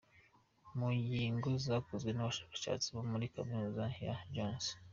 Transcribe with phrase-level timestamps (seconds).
[0.77, 4.65] Mu nyigo zakozwe n’abashakashatsi bo muri Kaminuza ya Johns